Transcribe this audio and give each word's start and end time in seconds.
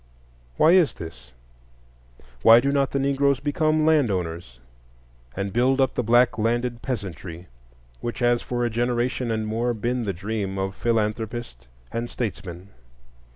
Why 0.57 0.71
is 0.71 0.95
this? 0.95 1.31
Why 2.41 2.59
do 2.59 2.71
not 2.71 2.89
the 2.89 2.97
Negroes 2.97 3.39
become 3.39 3.85
land 3.85 4.09
owners, 4.09 4.59
and 5.35 5.53
build 5.53 5.79
up 5.79 5.93
the 5.93 6.01
black 6.01 6.39
landed 6.39 6.81
peasantry, 6.81 7.45
which 7.99 8.17
has 8.17 8.41
for 8.41 8.65
a 8.65 8.69
generation 8.71 9.29
and 9.29 9.45
more 9.45 9.75
been 9.75 10.05
the 10.05 10.11
dream 10.13 10.57
of 10.57 10.73
philanthropist 10.73 11.67
and 11.91 12.09
statesman? 12.09 12.69